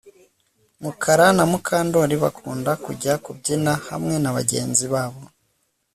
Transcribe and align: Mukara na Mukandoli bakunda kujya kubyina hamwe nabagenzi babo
Mukara 0.83 1.27
na 1.37 1.43
Mukandoli 1.51 2.15
bakunda 2.23 2.71
kujya 2.85 3.13
kubyina 3.23 3.71
hamwe 3.87 4.15
nabagenzi 4.23 4.85
babo 4.93 5.21